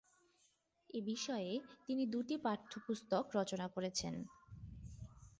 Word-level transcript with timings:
এ 0.89 0.99
বিষয়ে 1.09 1.51
তিনি 1.85 2.03
দুইটি 2.05 2.35
পাঠ্যপুস্তক 2.37 3.23
রচনা 3.37 3.67
করেছেন। 3.67 4.13